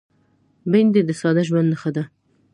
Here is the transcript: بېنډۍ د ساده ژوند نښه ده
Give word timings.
بېنډۍ 0.71 1.01
د 1.05 1.11
ساده 1.21 1.41
ژوند 1.47 1.67
نښه 1.71 1.89
ده 1.95 2.03